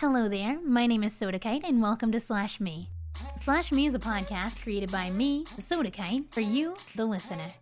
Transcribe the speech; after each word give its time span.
Hello 0.00 0.30
there, 0.30 0.58
my 0.62 0.86
name 0.86 1.02
is 1.04 1.12
Sodakite 1.12 1.62
and 1.62 1.82
welcome 1.82 2.10
to 2.12 2.18
Slash 2.18 2.58
Me. 2.58 2.88
Slash 3.42 3.70
Me 3.70 3.86
is 3.86 3.94
a 3.94 3.98
podcast 3.98 4.62
created 4.62 4.90
by 4.90 5.10
me, 5.10 5.44
Sodakite, 5.58 6.32
for 6.32 6.40
you, 6.40 6.74
the 6.96 7.04
listener. 7.04 7.52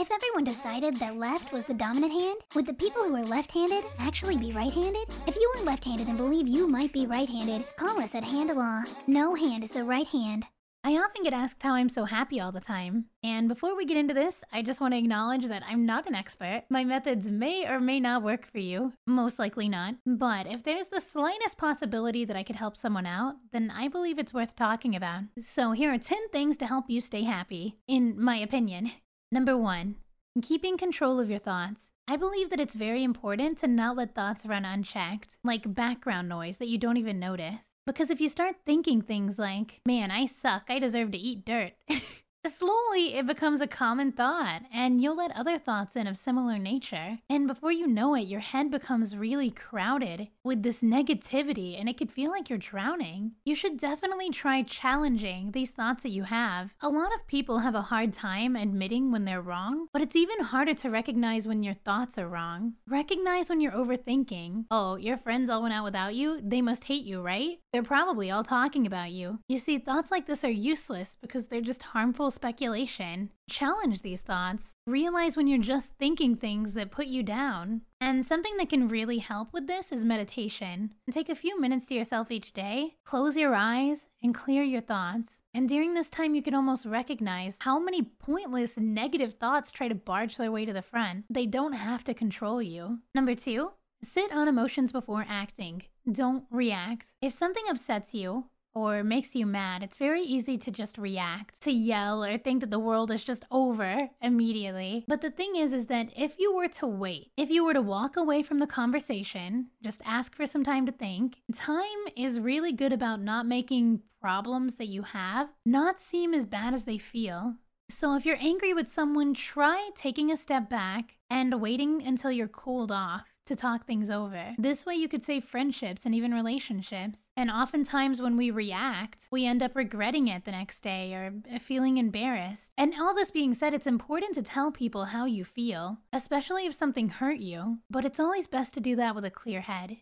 If 0.00 0.10
everyone 0.10 0.42
decided 0.42 0.96
that 0.96 1.16
left 1.16 1.52
was 1.52 1.64
the 1.64 1.74
dominant 1.74 2.12
hand, 2.12 2.40
would 2.56 2.66
the 2.66 2.74
people 2.74 3.04
who 3.04 3.14
are 3.14 3.22
left-handed 3.22 3.84
actually 4.00 4.36
be 4.36 4.50
right-handed? 4.50 5.06
If 5.28 5.36
you 5.36 5.54
are 5.56 5.62
left-handed 5.62 6.08
and 6.08 6.16
believe 6.16 6.48
you 6.48 6.66
might 6.66 6.92
be 6.92 7.06
right-handed, 7.06 7.64
call 7.76 8.00
us 8.00 8.16
at 8.16 8.24
Hand 8.24 8.50
Law. 8.50 8.82
No 9.06 9.36
hand 9.36 9.62
is 9.62 9.70
the 9.70 9.84
right 9.84 10.08
hand. 10.08 10.44
I 10.86 10.98
often 10.98 11.24
get 11.24 11.32
asked 11.32 11.64
how 11.64 11.72
I'm 11.72 11.88
so 11.88 12.04
happy 12.04 12.38
all 12.38 12.52
the 12.52 12.60
time. 12.60 13.06
And 13.24 13.48
before 13.48 13.76
we 13.76 13.86
get 13.86 13.96
into 13.96 14.14
this, 14.14 14.44
I 14.52 14.62
just 14.62 14.80
want 14.80 14.94
to 14.94 14.98
acknowledge 14.98 15.46
that 15.46 15.64
I'm 15.68 15.84
not 15.84 16.06
an 16.06 16.14
expert. 16.14 16.62
My 16.70 16.84
methods 16.84 17.28
may 17.28 17.66
or 17.66 17.80
may 17.80 17.98
not 17.98 18.22
work 18.22 18.46
for 18.46 18.60
you, 18.60 18.92
most 19.04 19.40
likely 19.40 19.68
not. 19.68 19.96
But 20.06 20.46
if 20.46 20.62
there's 20.62 20.86
the 20.86 21.00
slightest 21.00 21.58
possibility 21.58 22.24
that 22.24 22.36
I 22.36 22.44
could 22.44 22.54
help 22.54 22.76
someone 22.76 23.04
out, 23.04 23.34
then 23.52 23.68
I 23.68 23.88
believe 23.88 24.20
it's 24.20 24.32
worth 24.32 24.54
talking 24.54 24.94
about. 24.94 25.22
So 25.40 25.72
here 25.72 25.92
are 25.92 25.98
10 25.98 26.28
things 26.28 26.56
to 26.58 26.66
help 26.66 26.84
you 26.86 27.00
stay 27.00 27.24
happy, 27.24 27.78
in 27.88 28.14
my 28.22 28.36
opinion. 28.36 28.92
Number 29.32 29.56
one, 29.56 29.96
keeping 30.40 30.78
control 30.78 31.18
of 31.18 31.28
your 31.28 31.40
thoughts. 31.40 31.88
I 32.06 32.16
believe 32.16 32.50
that 32.50 32.60
it's 32.60 32.76
very 32.76 33.02
important 33.02 33.58
to 33.58 33.66
not 33.66 33.96
let 33.96 34.14
thoughts 34.14 34.46
run 34.46 34.64
unchecked, 34.64 35.36
like 35.42 35.74
background 35.74 36.28
noise 36.28 36.58
that 36.58 36.68
you 36.68 36.78
don't 36.78 36.96
even 36.96 37.18
notice. 37.18 37.65
Because 37.86 38.10
if 38.10 38.20
you 38.20 38.28
start 38.28 38.56
thinking 38.66 39.00
things 39.00 39.38
like, 39.38 39.80
man, 39.86 40.10
I 40.10 40.26
suck, 40.26 40.64
I 40.68 40.80
deserve 40.80 41.12
to 41.12 41.18
eat 41.18 41.44
dirt, 41.44 41.72
slowly 42.48 43.14
it 43.14 43.26
becomes 43.26 43.60
a 43.60 43.66
common 43.66 44.12
thought, 44.12 44.62
and 44.72 45.00
you'll 45.00 45.16
let 45.16 45.34
other 45.36 45.58
thoughts 45.58 45.96
in 45.96 46.06
of 46.06 46.16
similar 46.16 46.58
nature. 46.58 47.18
And 47.28 47.46
before 47.46 47.72
you 47.72 47.86
know 47.86 48.14
it, 48.14 48.28
your 48.28 48.40
head 48.40 48.70
becomes 48.70 49.16
really 49.16 49.50
crowded 49.50 50.28
with 50.44 50.62
this 50.62 50.80
negativity, 50.80 51.78
and 51.78 51.88
it 51.88 51.96
could 51.96 52.10
feel 52.10 52.30
like 52.30 52.48
you're 52.48 52.58
drowning. 52.58 53.32
You 53.44 53.54
should 53.54 53.78
definitely 53.78 54.30
try 54.30 54.62
challenging 54.62 55.50
these 55.52 55.70
thoughts 55.70 56.02
that 56.02 56.10
you 56.10 56.24
have. 56.24 56.70
A 56.80 56.88
lot 56.88 57.14
of 57.14 57.26
people 57.26 57.58
have 57.58 57.74
a 57.74 57.82
hard 57.82 58.12
time 58.12 58.56
admitting 58.56 59.10
when 59.10 59.24
they're 59.24 59.42
wrong, 59.42 59.88
but 59.92 60.02
it's 60.02 60.16
even 60.16 60.40
harder 60.40 60.74
to 60.74 60.90
recognize 60.90 61.46
when 61.46 61.62
your 61.62 61.74
thoughts 61.74 62.18
are 62.18 62.28
wrong. 62.28 62.74
Recognize 62.88 63.48
when 63.48 63.60
you're 63.60 63.72
overthinking. 63.72 64.66
Oh, 64.70 64.96
your 64.96 65.16
friends 65.16 65.50
all 65.50 65.62
went 65.62 65.74
out 65.74 65.84
without 65.84 66.14
you? 66.14 66.40
They 66.42 66.62
must 66.62 66.84
hate 66.84 67.04
you, 67.04 67.22
right? 67.22 67.58
They're 67.72 67.82
probably 67.82 68.30
all 68.30 68.44
talking 68.44 68.86
about 68.86 69.10
you. 69.10 69.40
You 69.48 69.58
see, 69.58 69.78
thoughts 69.78 70.10
like 70.10 70.26
this 70.26 70.44
are 70.44 70.50
useless 70.50 71.16
because 71.20 71.46
they're 71.46 71.60
just 71.60 71.82
harmful 71.82 72.30
speculation. 72.36 73.30
Challenge 73.50 74.02
these 74.02 74.20
thoughts. 74.20 74.74
Realize 74.86 75.36
when 75.36 75.48
you're 75.48 75.58
just 75.58 75.92
thinking 75.98 76.36
things 76.36 76.74
that 76.74 76.92
put 76.92 77.06
you 77.06 77.22
down. 77.24 77.80
And 78.00 78.24
something 78.24 78.56
that 78.58 78.68
can 78.68 78.86
really 78.86 79.18
help 79.18 79.52
with 79.52 79.66
this 79.66 79.90
is 79.90 80.04
meditation. 80.04 80.92
Take 81.10 81.28
a 81.28 81.34
few 81.34 81.60
minutes 81.60 81.86
to 81.86 81.94
yourself 81.94 82.30
each 82.30 82.52
day, 82.52 82.94
close 83.04 83.36
your 83.36 83.54
eyes, 83.54 84.06
and 84.22 84.34
clear 84.34 84.62
your 84.62 84.82
thoughts. 84.82 85.38
And 85.54 85.68
during 85.68 85.94
this 85.94 86.10
time, 86.10 86.34
you 86.34 86.42
can 86.42 86.54
almost 86.54 86.84
recognize 86.84 87.56
how 87.60 87.78
many 87.78 88.02
pointless 88.02 88.76
negative 88.76 89.34
thoughts 89.40 89.72
try 89.72 89.88
to 89.88 89.94
barge 89.94 90.36
their 90.36 90.52
way 90.52 90.66
to 90.66 90.72
the 90.72 90.82
front. 90.82 91.24
They 91.30 91.46
don't 91.46 91.72
have 91.72 92.04
to 92.04 92.14
control 92.14 92.60
you. 92.60 92.98
Number 93.14 93.34
two, 93.34 93.70
sit 94.04 94.30
on 94.30 94.46
emotions 94.46 94.92
before 94.92 95.24
acting. 95.28 95.82
Don't 96.12 96.44
react. 96.50 97.06
If 97.20 97.32
something 97.32 97.64
upsets 97.68 98.14
you, 98.14 98.44
or 98.76 99.02
makes 99.02 99.34
you 99.34 99.46
mad, 99.46 99.82
it's 99.82 99.96
very 99.96 100.20
easy 100.20 100.58
to 100.58 100.70
just 100.70 100.98
react, 100.98 101.62
to 101.62 101.72
yell 101.72 102.22
or 102.22 102.36
think 102.36 102.60
that 102.60 102.70
the 102.70 102.78
world 102.78 103.10
is 103.10 103.24
just 103.24 103.42
over 103.50 104.10
immediately. 104.20 105.02
But 105.08 105.22
the 105.22 105.30
thing 105.30 105.56
is 105.56 105.72
is 105.72 105.86
that 105.86 106.10
if 106.14 106.38
you 106.38 106.54
were 106.54 106.68
to 106.68 106.86
wait, 106.86 107.30
if 107.38 107.48
you 107.48 107.64
were 107.64 107.72
to 107.72 107.80
walk 107.80 108.18
away 108.18 108.42
from 108.42 108.58
the 108.58 108.66
conversation, 108.66 109.68
just 109.82 110.02
ask 110.04 110.36
for 110.36 110.46
some 110.46 110.62
time 110.62 110.84
to 110.84 110.92
think, 110.92 111.38
time 111.54 111.86
is 112.18 112.38
really 112.38 112.72
good 112.72 112.92
about 112.92 113.22
not 113.22 113.46
making 113.46 114.02
problems 114.20 114.74
that 114.74 114.88
you 114.88 115.02
have 115.02 115.48
not 115.64 115.98
seem 115.98 116.34
as 116.34 116.44
bad 116.44 116.74
as 116.74 116.84
they 116.84 116.98
feel. 116.98 117.54
So 117.88 118.14
if 118.14 118.26
you're 118.26 118.36
angry 118.40 118.74
with 118.74 118.92
someone, 118.92 119.32
try 119.32 119.88
taking 119.96 120.30
a 120.30 120.36
step 120.36 120.68
back 120.68 121.16
and 121.30 121.62
waiting 121.62 122.02
until 122.04 122.30
you're 122.30 122.46
cooled 122.46 122.92
off 122.92 123.24
to 123.46 123.56
talk 123.56 123.86
things 123.86 124.10
over. 124.10 124.54
This 124.58 124.84
way, 124.84 124.94
you 124.94 125.08
could 125.08 125.24
save 125.24 125.44
friendships 125.44 126.04
and 126.04 126.14
even 126.14 126.34
relationships. 126.34 127.20
And 127.36 127.50
oftentimes, 127.50 128.20
when 128.20 128.36
we 128.36 128.50
react, 128.50 129.28
we 129.30 129.46
end 129.46 129.62
up 129.62 129.74
regretting 129.74 130.28
it 130.28 130.44
the 130.44 130.50
next 130.50 130.80
day 130.80 131.14
or 131.14 131.32
uh, 131.52 131.58
feeling 131.58 131.98
embarrassed. 131.98 132.72
And 132.76 132.94
all 133.00 133.14
this 133.14 133.30
being 133.30 133.54
said, 133.54 133.74
it's 133.74 133.86
important 133.86 134.34
to 134.34 134.42
tell 134.42 134.70
people 134.70 135.06
how 135.06 135.24
you 135.24 135.44
feel, 135.44 135.98
especially 136.12 136.66
if 136.66 136.74
something 136.74 137.08
hurt 137.08 137.38
you, 137.38 137.78
but 137.90 138.04
it's 138.04 138.20
always 138.20 138.46
best 138.46 138.74
to 138.74 138.80
do 138.80 138.96
that 138.96 139.14
with 139.14 139.24
a 139.24 139.30
clear 139.30 139.60
head. 139.60 139.98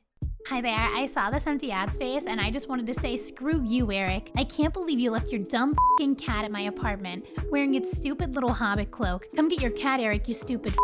Hi 0.49 0.61
there, 0.61 0.75
I 0.75 1.07
saw 1.07 1.31
this 1.31 1.47
empty 1.47 1.73
ad 1.73 1.95
space 1.95 2.25
and 2.27 2.39
I 2.39 2.51
just 2.51 2.69
wanted 2.69 2.87
to 2.89 2.95
say 2.95 3.17
screw 3.17 3.63
you, 3.65 3.91
Eric. 3.91 4.31
I 4.37 4.45
can't 4.45 4.75
believe 4.75 5.01
you 5.01 5.11
left 5.11 5.33
your 5.33 5.43
dumb 5.43 5.75
fing 5.97 6.15
cat 6.15 6.45
at 6.45 6.51
my 6.51 6.63
apartment 6.63 7.27
wearing 7.51 7.75
its 7.75 7.97
stupid 7.97 8.35
little 8.35 8.53
hobbit 8.53 8.91
cloak. 8.91 9.27
Come 9.35 9.49
get 9.49 9.63
your 9.63 9.71
cat, 9.71 10.01
Eric, 10.01 10.29
you 10.29 10.35
stupid 10.35 10.75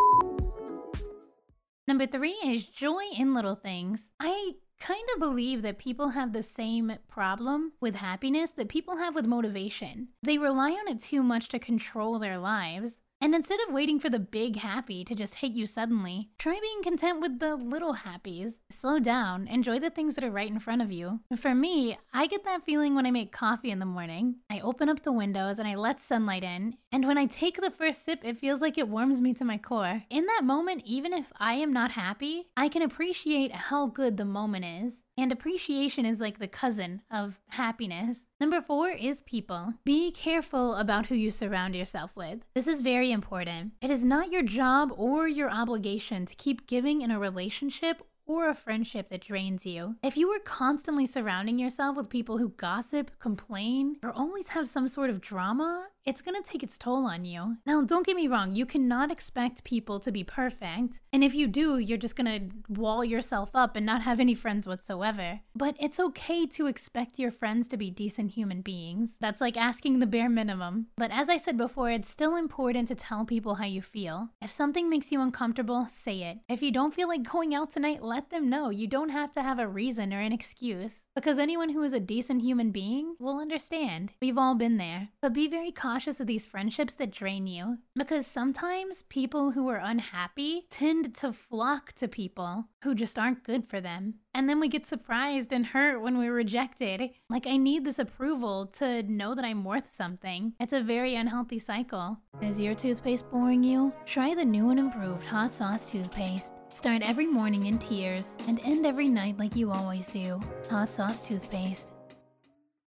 Number 1.90 2.06
three 2.06 2.38
is 2.46 2.66
joy 2.68 3.02
in 3.18 3.34
little 3.34 3.56
things. 3.56 4.10
I 4.20 4.52
kind 4.78 5.02
of 5.12 5.18
believe 5.18 5.62
that 5.62 5.78
people 5.78 6.10
have 6.10 6.32
the 6.32 6.40
same 6.44 6.92
problem 7.08 7.72
with 7.80 7.96
happiness 7.96 8.52
that 8.52 8.68
people 8.68 8.98
have 8.98 9.16
with 9.16 9.26
motivation. 9.26 10.06
They 10.22 10.38
rely 10.38 10.70
on 10.70 10.86
it 10.86 11.02
too 11.02 11.24
much 11.24 11.48
to 11.48 11.58
control 11.58 12.20
their 12.20 12.38
lives. 12.38 13.00
And 13.22 13.34
instead 13.34 13.60
of 13.66 13.74
waiting 13.74 14.00
for 14.00 14.08
the 14.08 14.18
big 14.18 14.56
happy 14.56 15.04
to 15.04 15.14
just 15.14 15.34
hit 15.34 15.52
you 15.52 15.66
suddenly, 15.66 16.30
try 16.38 16.58
being 16.58 16.82
content 16.82 17.20
with 17.20 17.38
the 17.38 17.54
little 17.54 17.94
happies. 17.94 18.58
Slow 18.70 18.98
down, 18.98 19.46
enjoy 19.46 19.78
the 19.78 19.90
things 19.90 20.14
that 20.14 20.24
are 20.24 20.30
right 20.30 20.50
in 20.50 20.58
front 20.58 20.80
of 20.80 20.90
you. 20.90 21.20
For 21.36 21.54
me, 21.54 21.98
I 22.14 22.26
get 22.26 22.44
that 22.44 22.64
feeling 22.64 22.94
when 22.94 23.04
I 23.04 23.10
make 23.10 23.30
coffee 23.30 23.70
in 23.70 23.78
the 23.78 23.84
morning. 23.84 24.36
I 24.48 24.60
open 24.60 24.88
up 24.88 25.02
the 25.02 25.12
windows 25.12 25.58
and 25.58 25.68
I 25.68 25.74
let 25.74 26.00
sunlight 26.00 26.44
in, 26.44 26.76
and 26.92 27.06
when 27.06 27.18
I 27.18 27.26
take 27.26 27.60
the 27.60 27.70
first 27.70 28.06
sip, 28.06 28.20
it 28.24 28.38
feels 28.38 28.62
like 28.62 28.78
it 28.78 28.88
warms 28.88 29.20
me 29.20 29.34
to 29.34 29.44
my 29.44 29.58
core. 29.58 30.02
In 30.08 30.24
that 30.24 30.44
moment, 30.44 30.82
even 30.86 31.12
if 31.12 31.26
I 31.38 31.54
am 31.54 31.74
not 31.74 31.90
happy, 31.90 32.48
I 32.56 32.70
can 32.70 32.80
appreciate 32.80 33.52
how 33.52 33.88
good 33.88 34.16
the 34.16 34.24
moment 34.24 34.64
is. 34.64 34.94
And 35.20 35.32
appreciation 35.32 36.06
is 36.06 36.18
like 36.18 36.38
the 36.38 36.48
cousin 36.48 37.02
of 37.10 37.38
happiness. 37.48 38.20
Number 38.40 38.62
four 38.62 38.88
is 38.88 39.20
people. 39.20 39.74
Be 39.84 40.12
careful 40.12 40.76
about 40.76 41.06
who 41.06 41.14
you 41.14 41.30
surround 41.30 41.76
yourself 41.76 42.10
with. 42.16 42.38
This 42.54 42.66
is 42.66 42.80
very 42.80 43.12
important. 43.12 43.72
It 43.82 43.90
is 43.90 44.02
not 44.02 44.32
your 44.32 44.42
job 44.42 44.90
or 44.96 45.28
your 45.28 45.50
obligation 45.50 46.24
to 46.24 46.34
keep 46.36 46.66
giving 46.66 47.02
in 47.02 47.10
a 47.10 47.18
relationship 47.18 48.02
or 48.30 48.48
a 48.48 48.54
friendship 48.54 49.08
that 49.08 49.22
drains 49.22 49.66
you. 49.66 49.96
If 50.02 50.16
you 50.16 50.30
are 50.30 50.38
constantly 50.38 51.06
surrounding 51.06 51.58
yourself 51.58 51.96
with 51.96 52.08
people 52.08 52.38
who 52.38 52.50
gossip, 52.50 53.10
complain, 53.18 53.96
or 54.02 54.12
always 54.12 54.50
have 54.50 54.68
some 54.68 54.88
sort 54.88 55.10
of 55.10 55.20
drama, 55.20 55.88
it's 56.04 56.22
gonna 56.22 56.42
take 56.42 56.62
its 56.62 56.78
toll 56.78 57.04
on 57.04 57.24
you. 57.24 57.58
Now, 57.66 57.82
don't 57.82 58.06
get 58.06 58.16
me 58.16 58.26
wrong, 58.26 58.54
you 58.54 58.64
cannot 58.64 59.10
expect 59.10 59.64
people 59.64 60.00
to 60.00 60.10
be 60.10 60.24
perfect. 60.24 61.00
And 61.12 61.22
if 61.22 61.34
you 61.34 61.46
do, 61.46 61.78
you're 61.78 61.98
just 61.98 62.16
gonna 62.16 62.48
wall 62.68 63.04
yourself 63.04 63.50
up 63.54 63.76
and 63.76 63.84
not 63.84 64.02
have 64.02 64.20
any 64.20 64.34
friends 64.34 64.66
whatsoever. 64.66 65.40
But 65.54 65.76
it's 65.78 66.00
okay 66.00 66.46
to 66.46 66.66
expect 66.66 67.18
your 67.18 67.30
friends 67.30 67.68
to 67.68 67.76
be 67.76 67.90
decent 67.90 68.32
human 68.32 68.62
beings. 68.62 69.16
That's 69.20 69.40
like 69.40 69.56
asking 69.56 69.98
the 69.98 70.06
bare 70.06 70.30
minimum. 70.30 70.86
But 70.96 71.10
as 71.10 71.28
I 71.28 71.36
said 71.36 71.58
before, 71.58 71.90
it's 71.90 72.08
still 72.08 72.36
important 72.36 72.88
to 72.88 72.94
tell 72.94 73.24
people 73.24 73.56
how 73.56 73.66
you 73.66 73.82
feel. 73.82 74.30
If 74.40 74.50
something 74.50 74.88
makes 74.88 75.12
you 75.12 75.20
uncomfortable, 75.20 75.86
say 75.86 76.22
it. 76.22 76.38
If 76.48 76.62
you 76.62 76.72
don't 76.72 76.94
feel 76.94 77.08
like 77.08 77.30
going 77.30 77.54
out 77.54 77.72
tonight, 77.72 78.02
let 78.02 78.19
them 78.28 78.50
know. 78.50 78.68
You 78.68 78.86
don't 78.86 79.08
have 79.08 79.32
to 79.32 79.42
have 79.42 79.58
a 79.58 79.66
reason 79.66 80.12
or 80.12 80.20
an 80.20 80.34
excuse. 80.34 81.06
Because 81.14 81.38
anyone 81.38 81.70
who 81.70 81.82
is 81.82 81.94
a 81.94 82.00
decent 82.00 82.42
human 82.42 82.70
being 82.70 83.16
will 83.18 83.38
understand. 83.38 84.12
We've 84.20 84.36
all 84.36 84.54
been 84.54 84.76
there. 84.76 85.08
But 85.22 85.32
be 85.32 85.48
very 85.48 85.72
cautious 85.72 86.20
of 86.20 86.26
these 86.26 86.44
friendships 86.44 86.94
that 86.96 87.10
drain 87.10 87.46
you. 87.46 87.78
Because 87.96 88.26
sometimes 88.26 89.04
people 89.08 89.52
who 89.52 89.68
are 89.68 89.80
unhappy 89.82 90.66
tend 90.70 91.14
to 91.16 91.32
flock 91.32 91.92
to 91.94 92.08
people 92.08 92.66
who 92.84 92.94
just 92.94 93.18
aren't 93.18 93.44
good 93.44 93.66
for 93.66 93.80
them. 93.80 94.14
And 94.34 94.48
then 94.48 94.60
we 94.60 94.68
get 94.68 94.86
surprised 94.86 95.52
and 95.52 95.66
hurt 95.66 96.00
when 96.00 96.16
we're 96.16 96.32
rejected. 96.32 97.10
Like, 97.28 97.46
I 97.46 97.56
need 97.56 97.84
this 97.84 97.98
approval 97.98 98.66
to 98.78 99.02
know 99.02 99.34
that 99.34 99.44
I'm 99.44 99.64
worth 99.64 99.94
something. 99.94 100.52
It's 100.60 100.72
a 100.72 100.82
very 100.82 101.16
unhealthy 101.16 101.58
cycle. 101.58 102.18
Is 102.40 102.60
your 102.60 102.74
toothpaste 102.74 103.28
boring 103.30 103.64
you? 103.64 103.92
Try 104.06 104.34
the 104.34 104.44
new 104.44 104.70
and 104.70 104.78
improved 104.78 105.26
hot 105.26 105.52
sauce 105.52 105.86
toothpaste. 105.86 106.59
Start 106.72 107.02
every 107.02 107.26
morning 107.26 107.66
in 107.66 107.78
tears 107.78 108.36
and 108.46 108.60
end 108.64 108.86
every 108.86 109.08
night 109.08 109.38
like 109.38 109.56
you 109.56 109.72
always 109.72 110.06
do. 110.06 110.40
Hot 110.70 110.88
sauce 110.88 111.20
toothpaste. 111.20 111.92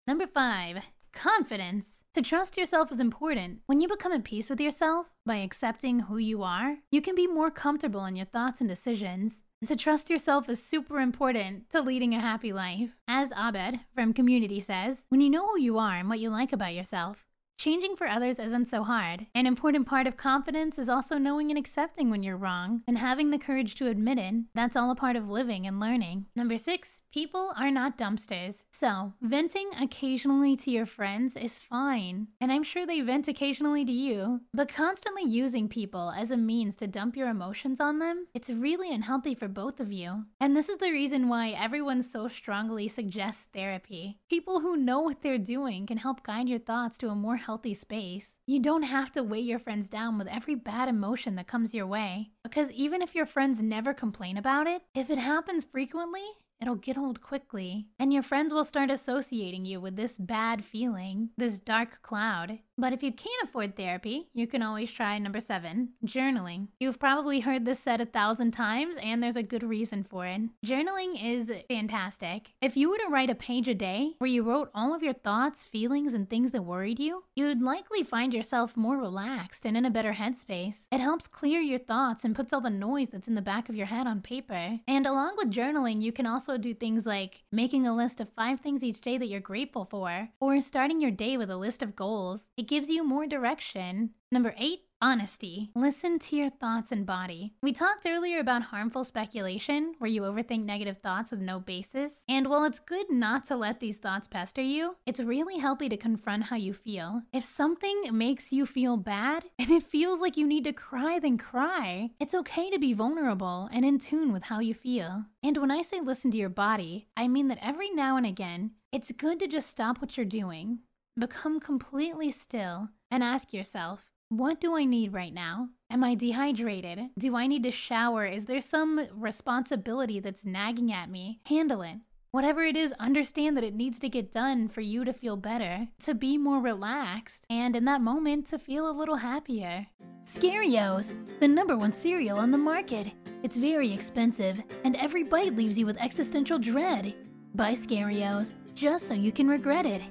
Number 0.07 0.27
five, 0.27 0.79
confidence. 1.13 1.87
To 2.15 2.23
trust 2.23 2.57
yourself 2.57 2.91
is 2.91 2.99
important. 2.99 3.61
When 3.67 3.81
you 3.81 3.89
become 3.89 4.13
at 4.13 4.25
peace 4.25 4.51
with 4.51 4.61
yourself 4.61 5.07
by 5.25 5.37
accepting 5.37 6.01
who 6.01 6.19
you 6.19 6.43
are, 6.43 6.79
you 6.91 7.01
can 7.01 7.15
be 7.15 7.29
more 7.29 7.51
comfortable 7.51 8.05
in 8.05 8.17
your 8.17 8.27
thoughts 8.27 8.61
and 8.61 8.69
decisions. 8.69 9.43
And 9.61 9.69
to 9.69 9.77
trust 9.77 10.11
yourself 10.11 10.49
is 10.49 10.63
super 10.63 11.01
important 11.01 11.71
to 11.71 11.81
leading 11.81 12.15
a 12.15 12.21
happy 12.21 12.53
life. 12.53 12.99
As 13.07 13.31
Abed 13.33 13.81
from 13.95 14.13
Community 14.13 14.61
says, 14.61 15.05
when 15.09 15.21
you 15.21 15.31
know 15.31 15.49
who 15.49 15.61
you 15.61 15.79
are 15.79 15.97
and 15.97 16.09
what 16.09 16.19
you 16.19 16.31
like 16.31 16.53
about 16.53 16.75
yourself, 16.75 17.25
Changing 17.59 17.97
for 17.97 18.07
others 18.07 18.39
isn't 18.39 18.67
so 18.67 18.85
hard. 18.85 19.27
An 19.35 19.45
important 19.45 19.85
part 19.89 20.07
of 20.07 20.17
confidence 20.17 20.79
is 20.79 20.89
also 20.89 21.19
knowing 21.19 21.51
and 21.51 21.59
accepting 21.59 22.09
when 22.09 22.23
you're 22.23 22.37
wrong 22.37 22.83
and 22.87 22.97
having 22.97 23.31
the 23.31 23.39
courage 23.39 23.75
to 23.77 23.89
admit 23.89 24.17
it. 24.17 24.45
That's 24.55 24.77
all 24.77 24.93
a 24.93 24.95
part 24.95 25.17
of 25.17 25.29
living 25.29 25.67
and 25.67 25.81
learning. 25.81 26.27
Number 26.37 26.57
six, 26.57 27.03
People 27.13 27.55
are 27.57 27.71
not 27.71 27.97
dumpsters. 27.97 28.65
So, 28.71 29.15
venting 29.23 29.71
occasionally 29.81 30.57
to 30.57 30.71
your 30.71 30.85
friends 30.85 31.37
is 31.37 31.59
fine. 31.59 32.29
And 32.39 32.53
I'm 32.53 32.63
sure 32.63 32.87
they 32.87 33.01
vent 33.01 33.29
occasionally 33.29 33.85
to 33.87 33.93
you. 33.93 34.43
But 34.53 34.69
constantly 34.69 35.25
using 35.25 35.69
people 35.69 36.13
as 36.15 36.31
a 36.31 36.37
means 36.37 36.77
to 36.77 36.87
dump 36.87 37.17
your 37.17 37.31
emotions 37.31 37.81
on 37.81 37.99
them, 37.99 38.27
it's 38.35 38.51
really 38.51 38.93
unhealthy 38.93 39.35
for 39.35 39.49
both 39.49 39.81
of 39.81 39.91
you. 39.91 40.25
And 40.39 40.55
this 40.55 40.69
is 40.69 40.79
the 40.79 40.93
reason 40.93 41.29
why 41.29 41.51
everyone 41.51 42.03
so 42.03 42.29
strongly 42.29 42.89
suggests 42.89 43.47
therapy. 43.55 44.19
People 44.29 44.61
who 44.61 44.77
know 44.77 45.01
what 45.01 45.23
they're 45.23 45.39
doing 45.39 45.87
can 45.87 45.99
help 45.99 46.23
guide 46.23 46.49
your 46.49 46.59
thoughts 46.59 46.99
to 46.99 47.09
a 47.09 47.15
more 47.15 47.39
healthy 47.49 47.73
space. 47.73 48.35
You 48.47 48.61
don't 48.61 48.83
have 48.83 49.11
to 49.13 49.23
weigh 49.23 49.41
your 49.41 49.59
friends 49.59 49.89
down 49.89 50.19
with 50.19 50.29
every 50.29 50.55
bad 50.55 50.87
emotion 50.87 51.35
that 51.37 51.47
comes 51.47 51.73
your 51.73 51.87
way. 51.87 52.33
Because 52.43 52.71
even 52.73 53.01
if 53.01 53.15
your 53.15 53.25
friends 53.25 53.63
never 53.63 53.95
complain 53.95 54.37
about 54.37 54.67
it, 54.67 54.83
if 54.95 55.09
it 55.09 55.17
happens 55.17 55.65
frequently, 55.65 56.27
It'll 56.61 56.75
get 56.75 56.99
old 56.99 57.21
quickly, 57.21 57.87
and 58.01 58.13
your 58.13 58.25
friends 58.25 58.53
will 58.53 58.65
start 58.65 58.91
associating 58.91 59.65
you 59.65 59.81
with 59.81 59.95
this 59.95 60.19
bad 60.19 60.65
feeling, 60.65 61.31
this 61.37 61.61
dark 61.61 62.03
cloud. 62.03 62.59
But 62.79 62.93
if 62.93 63.03
you 63.03 63.13
can't 63.13 63.43
afford 63.43 63.77
therapy, 63.77 64.29
you 64.35 64.47
can 64.47 64.63
always 64.63 64.93
try 64.93 65.19
number 65.19 65.41
seven 65.41 65.91
journaling. 66.07 66.69
You've 66.79 67.01
probably 67.01 67.41
heard 67.41 67.65
this 67.65 67.81
said 67.81 68.01
a 68.01 68.07
thousand 68.07 68.53
times, 68.53 68.97
and 69.03 69.21
there's 69.21 69.37
a 69.37 69.43
good 69.43 69.65
reason 69.65 70.05
for 70.05 70.27
it. 70.27 70.43
Journaling 70.65 71.21
is 71.21 71.51
fantastic. 71.69 72.53
If 72.63 72.77
you 72.77 72.89
were 72.89 72.99
to 72.99 73.09
write 73.11 73.31
a 73.31 73.35
page 73.35 73.67
a 73.67 73.75
day 73.75 74.13
where 74.19 74.31
you 74.31 74.45
wrote 74.45 74.71
all 74.75 74.95
of 74.95 75.03
your 75.03 75.15
thoughts, 75.15 75.65
feelings, 75.65 76.15
and 76.15 76.31
things 76.31 76.53
that 76.53 76.63
worried 76.63 77.01
you, 77.01 77.25
you'd 77.35 77.63
likely 77.63 78.05
find 78.05 78.33
yourself 78.33 78.77
more 78.77 78.97
relaxed 78.97 79.67
and 79.67 79.77
in 79.77 79.85
a 79.85 79.91
better 79.91 80.13
headspace. 80.13 80.87
It 80.93 81.01
helps 81.01 81.27
clear 81.27 81.61
your 81.61 81.81
thoughts 81.81 82.25
and 82.25 82.37
puts 82.37 82.53
all 82.53 82.61
the 82.61 82.71
noise 82.71 83.09
that's 83.09 83.27
in 83.27 83.35
the 83.35 83.43
back 83.43 83.69
of 83.69 83.75
your 83.75 83.87
head 83.87 84.07
on 84.07 84.21
paper. 84.21 84.79
And 84.87 85.05
along 85.05 85.35
with 85.37 85.51
journaling, 85.51 86.01
you 86.01 86.13
can 86.13 86.27
also 86.27 86.57
do 86.57 86.75
things 86.75 87.07
like 87.07 87.43
making 87.51 87.87
a 87.87 87.97
list 87.97 88.21
of 88.21 88.29
five 88.37 88.61
things 88.61 88.85
each 88.85 89.01
day 89.01 89.19
that 89.19 89.27
you're 89.27 89.41
grateful 89.41 89.85
for, 89.85 90.29
or 90.41 90.61
starting 90.61 91.01
your 91.01 91.11
day 91.11 91.37
with 91.37 91.51
a 91.51 91.57
list 91.57 91.83
of 91.83 91.97
goals. 91.97 92.43
Gives 92.69 92.91
you 92.91 93.03
more 93.03 93.27
direction. 93.27 94.11
Number 94.31 94.55
eight, 94.59 94.81
Honesty. 95.01 95.71
Listen 95.75 96.19
to 96.19 96.37
your 96.37 96.51
thoughts 96.51 96.91
and 96.91 97.07
body. 97.07 97.55
We 97.63 97.73
talked 97.73 98.05
earlier 98.05 98.41
about 98.41 98.65
harmful 98.65 99.05
speculation, 99.05 99.95
where 99.99 100.11
you 100.11 100.23
overthink 100.23 100.65
negative 100.65 100.99
thoughts 100.99 101.31
with 101.31 101.41
no 101.41 101.61
basis. 101.61 102.25
And 102.29 102.49
while 102.49 102.65
it's 102.65 102.81
good 102.81 103.09
not 103.09 103.47
to 103.47 103.57
let 103.57 103.79
these 103.79 103.99
thoughts 103.99 104.27
pester 104.27 104.61
you, 104.61 104.97
it's 105.07 105.21
really 105.21 105.59
healthy 105.59 105.89
to 105.89 105.97
confront 105.97 106.43
how 106.43 106.57
you 106.57 106.75
feel. 106.75 107.23
If 107.33 107.45
something 107.45 108.11
makes 108.13 108.53
you 108.53 108.67
feel 108.67 108.97
bad 108.97 109.45
and 109.59 109.71
it 109.71 109.85
feels 109.85 110.21
like 110.21 110.37
you 110.37 110.47
need 110.47 110.65
to 110.65 110.73
cry, 110.73 111.21
then 111.21 111.39
cry. 111.39 112.11
It's 112.21 112.35
okay 112.35 112.69
to 112.71 112.79
be 112.79 112.93
vulnerable 112.93 113.71
and 113.73 113.85
in 113.85 114.01
tune 114.01 114.33
with 114.33 114.43
how 114.43 114.59
you 114.59 114.75
feel. 114.75 115.25
And 115.43 115.57
when 115.57 115.71
I 115.71 115.83
say 115.83 116.01
listen 116.01 116.33
to 116.33 116.39
your 116.39 116.51
body, 116.51 117.07
I 117.17 117.29
mean 117.29 117.49
that 117.49 117.59
every 117.63 117.91
now 117.91 118.17
and 118.17 118.27
again, 118.27 118.73
it's 118.91 119.13
good 119.13 119.39
to 119.39 119.47
just 119.47 119.71
stop 119.71 120.01
what 120.01 120.17
you're 120.17 120.27
doing, 120.27 120.79
become 121.19 121.61
completely 121.61 122.31
still, 122.31 122.89
and 123.11 123.23
ask 123.23 123.53
yourself, 123.53 124.05
what 124.31 124.61
do 124.61 124.77
I 124.77 124.85
need 124.85 125.15
right 125.15 125.33
now? 125.33 125.69
Am 125.91 126.05
I 126.05 126.15
dehydrated? 126.15 127.01
Do 127.19 127.35
I 127.35 127.47
need 127.47 127.63
to 127.63 127.71
shower? 127.71 128.27
Is 128.27 128.45
there 128.45 128.61
some 128.61 129.07
responsibility 129.15 130.21
that's 130.21 130.45
nagging 130.45 130.93
at 130.93 131.11
me? 131.11 131.41
Handle 131.47 131.83
it. 131.83 131.97
Whatever 132.31 132.63
it 132.63 132.77
is, 132.77 132.93
understand 133.01 133.57
that 133.57 133.65
it 133.65 133.75
needs 133.75 133.99
to 134.01 134.09
get 134.11 134.31
done 134.31 134.69
for 134.69 134.83
you 134.83 135.03
to 135.07 135.15
feel 135.15 135.37
better, 135.37 135.89
to 136.03 136.15
be 136.15 136.37
more 136.37 136.61
relaxed, 136.61 137.47
and 137.49 137.75
in 137.75 137.87
that 137.87 138.03
moment 138.03 138.47
to 138.49 138.59
feel 138.59 138.91
a 138.91 138.93
little 138.93 139.17
happier. 139.17 139.87
Scarios, 140.25 141.15
the 141.41 141.49
number 141.49 141.79
one 141.79 141.91
cereal 141.91 142.39
on 142.39 142.51
the 142.51 142.59
market. 142.59 143.07
It's 143.43 143.57
very 143.57 143.91
expensive, 143.91 144.61
and 144.85 144.95
every 144.97 145.23
bite 145.23 145.57
leaves 145.57 145.79
you 145.79 145.87
with 145.87 145.97
existential 145.97 146.59
dread. 146.59 147.15
Buy 147.55 147.73
Scarios, 147.73 148.53
just 148.75 149.09
so 149.09 149.15
you 149.15 149.33
can 149.33 149.49
regret 149.49 149.87
it. 149.87 150.03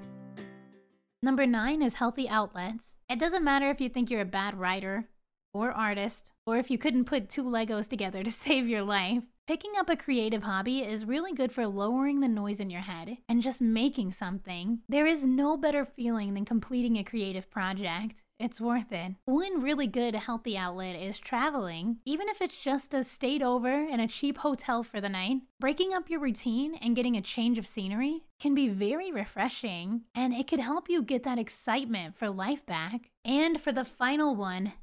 Number 1.23 1.47
nine 1.47 1.81
is 1.81 1.95
healthy 1.95 2.29
outlets. 2.29 2.93
It 3.09 3.19
doesn't 3.19 3.43
matter 3.43 3.71
if 3.71 3.81
you 3.81 3.89
think 3.89 4.11
you're 4.11 4.21
a 4.21 4.25
bad 4.25 4.59
writer 4.59 5.09
or 5.51 5.71
artist, 5.71 6.29
or 6.45 6.57
if 6.57 6.69
you 6.69 6.77
couldn't 6.77 7.05
put 7.05 7.27
two 7.27 7.43
Legos 7.43 7.89
together 7.89 8.23
to 8.23 8.31
save 8.45 8.67
your 8.67 8.83
life. 8.83 9.23
Picking 9.47 9.71
up 9.79 9.89
a 9.89 9.95
creative 9.95 10.43
hobby 10.43 10.79
is 10.83 11.05
really 11.05 11.33
good 11.33 11.51
for 11.51 11.65
lowering 11.65 12.19
the 12.19 12.27
noise 12.27 12.59
in 12.59 12.69
your 12.69 12.81
head 12.81 13.17
and 13.27 13.41
just 13.41 13.61
making 13.61 14.11
something. 14.11 14.79
There 14.89 15.07
is 15.07 15.25
no 15.25 15.57
better 15.57 15.85
feeling 15.85 16.35
than 16.35 16.45
completing 16.45 16.97
a 16.97 17.03
creative 17.03 17.49
project. 17.49 18.21
It's 18.39 18.61
worth 18.61 18.91
it. 18.91 19.15
One 19.25 19.61
really 19.61 19.87
good 19.87 20.13
healthy 20.13 20.57
outlet 20.57 20.95
is 20.95 21.17
traveling. 21.17 21.97
Even 22.05 22.29
if 22.29 22.41
it's 22.41 22.55
just 22.55 22.93
a 22.93 23.03
stayed 23.03 23.41
over 23.41 23.71
in 23.71 23.99
a 23.99 24.07
cheap 24.07 24.37
hotel 24.37 24.83
for 24.83 25.01
the 25.01 25.09
night, 25.09 25.37
breaking 25.59 25.93
up 25.93 26.09
your 26.09 26.19
routine 26.19 26.75
and 26.75 26.95
getting 26.95 27.17
a 27.17 27.21
change 27.21 27.57
of 27.57 27.65
scenery 27.65 28.23
can 28.39 28.53
be 28.53 28.69
very 28.69 29.11
refreshing 29.11 30.01
and 30.13 30.33
it 30.33 30.47
could 30.47 30.59
help 30.59 30.87
you 30.87 31.01
get 31.01 31.23
that 31.23 31.39
excitement 31.39 32.15
for 32.15 32.29
life 32.29 32.65
back. 32.65 33.09
And 33.25 33.59
for 33.59 33.71
the 33.71 33.85
final 33.85 34.35
one, 34.35 34.73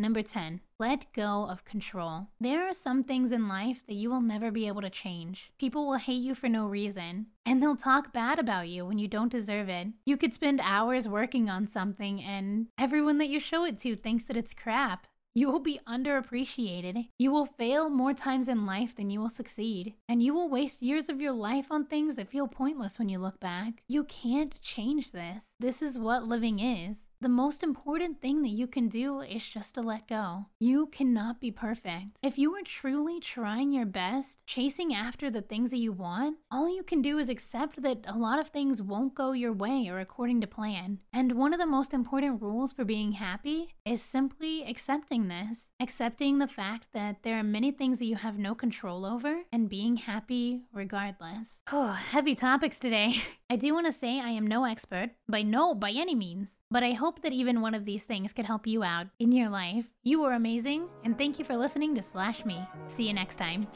Number 0.00 0.22
10, 0.22 0.60
let 0.78 1.12
go 1.12 1.46
of 1.50 1.64
control. 1.64 2.28
There 2.40 2.68
are 2.68 2.74
some 2.74 3.02
things 3.02 3.32
in 3.32 3.48
life 3.48 3.84
that 3.86 3.96
you 3.96 4.10
will 4.10 4.20
never 4.20 4.50
be 4.50 4.68
able 4.68 4.82
to 4.82 4.90
change. 4.90 5.50
People 5.58 5.86
will 5.86 5.96
hate 5.96 6.22
you 6.22 6.34
for 6.34 6.48
no 6.48 6.66
reason, 6.66 7.26
and 7.44 7.60
they'll 7.60 7.76
talk 7.76 8.12
bad 8.12 8.38
about 8.38 8.68
you 8.68 8.86
when 8.86 8.98
you 8.98 9.08
don't 9.08 9.32
deserve 9.32 9.68
it. 9.68 9.88
You 10.06 10.16
could 10.16 10.34
spend 10.34 10.60
hours 10.62 11.08
working 11.08 11.50
on 11.50 11.66
something, 11.66 12.22
and 12.22 12.68
everyone 12.78 13.18
that 13.18 13.28
you 13.28 13.40
show 13.40 13.64
it 13.64 13.78
to 13.80 13.96
thinks 13.96 14.24
that 14.24 14.36
it's 14.36 14.54
crap. 14.54 15.06
You 15.34 15.50
will 15.50 15.60
be 15.60 15.78
underappreciated. 15.86 17.08
You 17.18 17.30
will 17.30 17.46
fail 17.46 17.90
more 17.90 18.12
times 18.12 18.48
in 18.48 18.66
life 18.66 18.96
than 18.96 19.10
you 19.10 19.20
will 19.20 19.28
succeed. 19.28 19.94
And 20.08 20.20
you 20.20 20.34
will 20.34 20.48
waste 20.48 20.82
years 20.82 21.08
of 21.08 21.20
your 21.20 21.32
life 21.32 21.66
on 21.70 21.84
things 21.84 22.16
that 22.16 22.30
feel 22.30 22.48
pointless 22.48 22.98
when 22.98 23.08
you 23.08 23.20
look 23.20 23.38
back. 23.38 23.82
You 23.86 24.02
can't 24.04 24.60
change 24.60 25.12
this. 25.12 25.54
This 25.60 25.80
is 25.80 25.98
what 25.98 26.26
living 26.26 26.58
is. 26.58 27.02
The 27.20 27.28
most 27.28 27.64
important 27.64 28.20
thing 28.20 28.42
that 28.42 28.50
you 28.50 28.68
can 28.68 28.88
do 28.88 29.22
is 29.22 29.42
just 29.42 29.74
to 29.74 29.80
let 29.80 30.06
go. 30.06 30.46
You 30.60 30.86
cannot 30.86 31.40
be 31.40 31.50
perfect. 31.50 32.16
If 32.22 32.38
you 32.38 32.54
are 32.54 32.62
truly 32.62 33.18
trying 33.18 33.72
your 33.72 33.86
best, 33.86 34.38
chasing 34.46 34.94
after 34.94 35.28
the 35.28 35.42
things 35.42 35.72
that 35.72 35.78
you 35.78 35.90
want, 35.90 36.36
all 36.48 36.72
you 36.72 36.84
can 36.84 37.02
do 37.02 37.18
is 37.18 37.28
accept 37.28 37.82
that 37.82 38.04
a 38.06 38.16
lot 38.16 38.38
of 38.38 38.50
things 38.50 38.80
won't 38.80 39.16
go 39.16 39.32
your 39.32 39.52
way 39.52 39.88
or 39.88 39.98
according 39.98 40.42
to 40.42 40.46
plan. 40.46 41.00
And 41.12 41.32
one 41.32 41.52
of 41.52 41.58
the 41.58 41.66
most 41.66 41.92
important 41.92 42.40
rules 42.40 42.72
for 42.72 42.84
being 42.84 43.10
happy 43.10 43.74
is 43.84 44.00
simply 44.00 44.64
accepting 44.64 45.26
this. 45.26 45.70
Accepting 45.80 46.38
the 46.38 46.46
fact 46.46 46.86
that 46.92 47.24
there 47.24 47.36
are 47.36 47.42
many 47.42 47.72
things 47.72 47.98
that 47.98 48.04
you 48.06 48.14
have 48.14 48.38
no 48.38 48.54
control 48.54 49.04
over 49.04 49.42
and 49.50 49.68
being 49.68 49.96
happy 49.96 50.62
regardless. 50.72 51.58
Oh, 51.80 51.92
heavy 51.92 52.34
topics 52.34 52.78
today. 52.78 53.22
I 53.50 53.56
do 53.56 53.72
want 53.72 53.86
to 53.86 53.92
say 53.92 54.20
I 54.20 54.28
am 54.28 54.46
no 54.46 54.64
expert, 54.64 55.08
by 55.26 55.40
no 55.40 55.74
by 55.74 55.90
any 55.90 56.14
means, 56.14 56.58
but 56.70 56.82
I 56.82 56.92
hope 56.92 57.22
that 57.22 57.32
even 57.32 57.62
one 57.62 57.74
of 57.74 57.86
these 57.86 58.04
things 58.04 58.34
could 58.34 58.44
help 58.44 58.66
you 58.66 58.82
out 58.82 59.06
in 59.18 59.32
your 59.32 59.48
life. 59.48 59.86
You 60.02 60.20
were 60.20 60.34
amazing, 60.34 60.86
and 61.02 61.16
thank 61.16 61.38
you 61.38 61.46
for 61.46 61.56
listening 61.56 61.94
to 61.94 62.02
Slash 62.02 62.44
Me. 62.44 62.60
See 62.88 63.06
you 63.06 63.14
next 63.14 63.36
time. 63.36 63.66